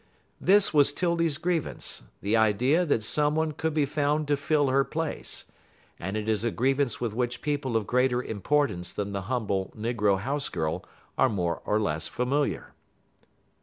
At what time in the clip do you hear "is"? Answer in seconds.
6.27-6.43